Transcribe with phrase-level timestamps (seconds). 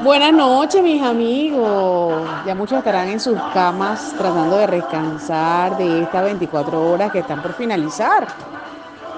[0.00, 2.22] Buenas noches, mis amigos.
[2.46, 7.42] Ya muchos estarán en sus camas tratando de descansar de estas 24 horas que están
[7.42, 8.28] por finalizar.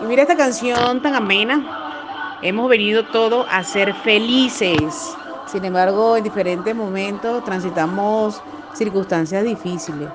[0.03, 2.39] Y mira esta canción tan amena.
[2.41, 5.14] Hemos venido todos a ser felices.
[5.47, 8.41] Sin embargo, en diferentes momentos transitamos
[8.73, 10.08] circunstancias difíciles.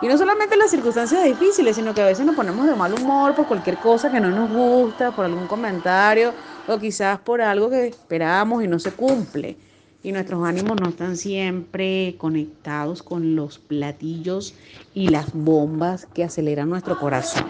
[0.00, 3.34] Y no solamente las circunstancias difíciles, sino que a veces nos ponemos de mal humor
[3.34, 6.32] por cualquier cosa que no nos gusta, por algún comentario
[6.66, 9.68] o quizás por algo que esperamos y no se cumple
[10.08, 14.54] y nuestros ánimos no están siempre conectados con los platillos
[14.94, 17.44] y las bombas que aceleran nuestro corazón.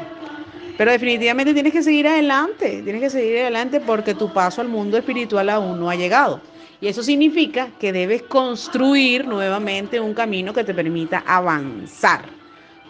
[0.77, 4.97] Pero definitivamente tienes que seguir adelante, tienes que seguir adelante porque tu paso al mundo
[4.97, 6.41] espiritual aún no ha llegado.
[6.81, 12.25] Y eso significa que debes construir nuevamente un camino que te permita avanzar.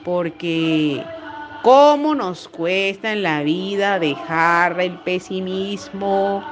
[0.02, 1.04] Porque
[1.62, 6.42] cómo nos cuesta en la vida dejar el pesimismo,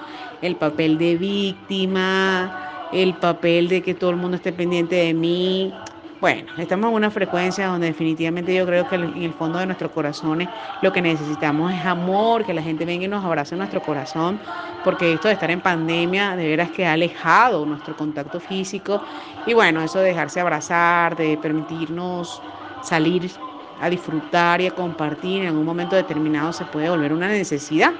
[0.42, 5.82] el papel de víctima, el papel de que todo el mundo esté pendiente de mí.
[6.20, 9.90] Bueno, estamos en una frecuencia donde definitivamente yo creo que en el fondo de nuestros
[9.92, 13.82] corazones lo que necesitamos es amor, que la gente venga y nos abrace en nuestro
[13.82, 14.40] corazón,
[14.82, 19.02] porque esto de estar en pandemia de veras que ha alejado nuestro contacto físico
[19.44, 22.44] y bueno, eso de dejarse abrazar, de permitirnos
[22.80, 23.30] salir
[23.78, 27.92] a disfrutar y a compartir en algún momento determinado se puede volver una necesidad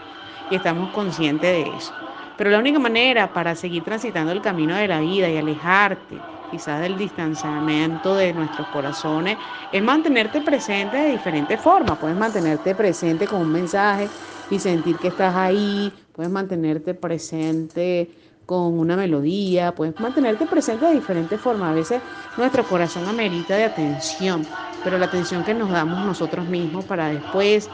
[0.48, 2.05] y estamos conscientes de eso.
[2.36, 6.20] Pero la única manera para seguir transitando el camino de la vida y alejarte
[6.50, 9.36] quizás del distanciamiento de nuestros corazones
[9.72, 11.98] es mantenerte presente de diferentes formas.
[11.98, 14.08] Puedes mantenerte presente con un mensaje
[14.50, 15.92] y sentir que estás ahí.
[16.12, 18.10] Puedes mantenerte presente
[18.46, 19.74] con una melodía.
[19.74, 21.70] Puedes mantenerte presente de diferentes formas.
[21.70, 22.02] A veces
[22.36, 24.46] nuestro corazón amerita de atención,
[24.82, 27.70] pero la atención que nos damos nosotros mismos para después,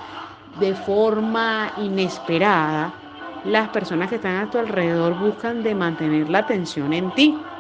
[0.55, 3.02] de forma inesperada,
[3.43, 7.55] las personas que están a tu alrededor buscan de mantener la atención en ti.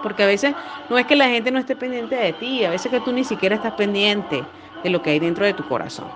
[0.00, 0.56] Porque a veces
[0.88, 3.24] no es que la gente no esté pendiente de ti, a veces que tú ni
[3.24, 4.52] siquiera estás pendiente
[4.82, 6.12] de lo que hay dentro de tu corazón.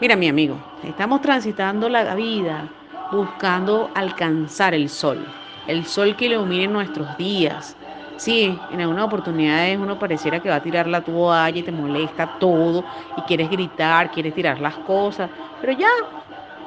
[0.00, 2.74] Mira, mi amigo, estamos transitando la vida
[3.10, 7.78] buscando alcanzar el sol, el sol que ilumine nuestros días.
[8.16, 12.26] Sí, en algunas oportunidades uno pareciera que va a tirar la toalla y te molesta
[12.38, 15.30] todo y quieres gritar, quieres tirar las cosas,
[15.60, 15.86] pero ya,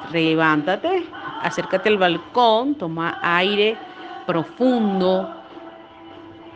[0.02, 3.82] levántate, acércate al balcón, toma aire
[4.24, 5.36] profundo,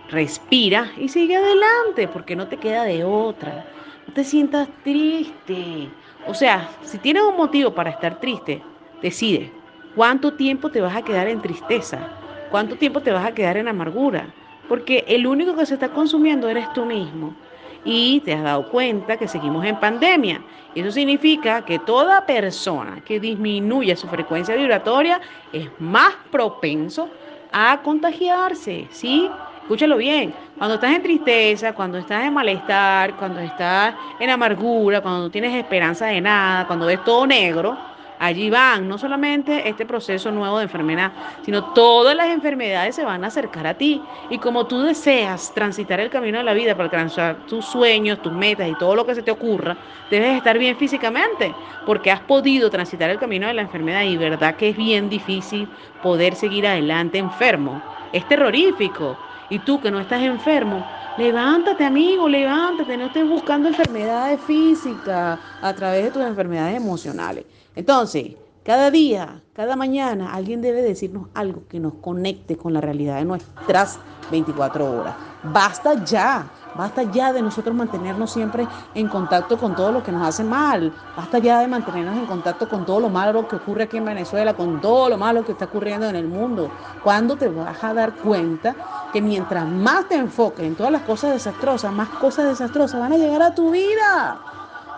[0.06, 3.66] respira y sigue adelante porque no te queda de otra.
[4.06, 5.96] No te sientas triste.
[6.22, 8.70] O sea, si tienes un motivo para estar triste,
[9.00, 9.58] decide
[9.92, 12.12] cuánto tiempo te vas a quedar en tristeza,
[12.48, 14.36] cuánto tiempo te vas a quedar en amargura,
[14.66, 17.40] porque el único que se está consumiendo eres tú mismo
[17.86, 20.42] y te has dado cuenta que seguimos en pandemia.
[20.74, 25.20] Eso significa que toda persona que disminuya su frecuencia vibratoria
[25.52, 27.08] es más propenso
[27.52, 29.30] a contagiarse, ¿sí?
[29.62, 35.22] Escúchalo bien, cuando estás en tristeza, cuando estás en malestar, cuando estás en amargura, cuando
[35.22, 37.76] no tienes esperanza de nada, cuando ves todo negro,
[38.18, 41.12] Allí van no solamente este proceso nuevo de enfermedad,
[41.42, 44.08] sino todas las enfermedades se van a acercar a ti.
[44.28, 48.32] Y como tú deseas transitar el camino de la vida para alcanzar tus sueños, tus
[48.32, 49.78] metas y todo lo que se te ocurra,
[50.08, 54.56] debes estar bien físicamente, porque has podido transitar el camino de la enfermedad y verdad
[54.56, 57.84] que es bien difícil poder seguir adelante enfermo.
[58.12, 59.25] Es terrorífico.
[59.48, 60.84] Y tú que no estás enfermo,
[61.16, 67.44] levántate amigo, levántate, no estés buscando enfermedades físicas a través de tus enfermedades emocionales.
[67.74, 68.34] Entonces,
[68.64, 73.24] cada día, cada mañana, alguien debe decirnos algo que nos conecte con la realidad de
[73.24, 74.00] nuestras
[74.32, 75.14] 24 horas.
[75.44, 80.26] Basta ya, basta ya de nosotros mantenernos siempre en contacto con todo lo que nos
[80.26, 80.92] hace mal.
[81.16, 84.54] Basta ya de mantenernos en contacto con todo lo malo que ocurre aquí en Venezuela,
[84.54, 86.70] con todo lo malo que está ocurriendo en el mundo.
[87.02, 88.74] ¿Cuándo te vas a dar cuenta
[89.12, 93.16] que mientras más te enfoques en todas las cosas desastrosas, más cosas desastrosas van a
[93.16, 94.38] llegar a tu vida?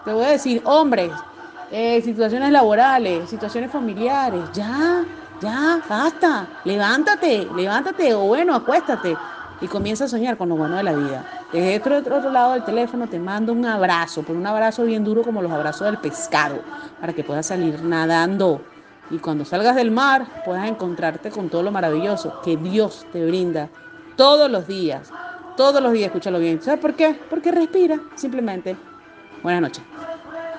[0.04, 1.12] Te voy a decir, hombres,
[1.70, 4.42] eh, situaciones laborales, situaciones familiares.
[4.52, 5.04] Ya,
[5.40, 6.46] ya, basta.
[6.64, 9.16] Levántate, levántate o bueno, acuéstate
[9.60, 11.24] y comienza a soñar con lo bueno de la vida.
[11.52, 15.22] Desde otro, otro lado del teléfono te mando un abrazo, pero un abrazo bien duro
[15.22, 16.62] como los abrazos del pescado,
[17.00, 18.62] para que puedas salir nadando.
[19.10, 23.68] Y cuando salgas del mar puedas encontrarte con todo lo maravilloso que Dios te brinda
[24.16, 25.10] todos los días.
[25.56, 26.62] Todos los días, escúchalo bien.
[26.62, 27.18] ¿Sabes por qué?
[27.28, 28.76] Porque respira, simplemente.
[29.42, 29.87] Buenas noches.